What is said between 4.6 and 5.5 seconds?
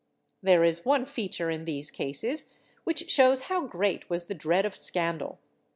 of scandal.